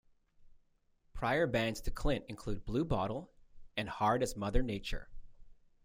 Prior 1.13 1.45
bands 1.45 1.79
to 1.81 1.91
Clint 1.91 2.25
include 2.27 2.65
"Blue 2.65 2.83
Bottle" 2.83 3.29
and 3.77 3.87
"Hard 3.87 4.23
As 4.23 4.35
Mother 4.35 4.63
Nature". 4.63 5.09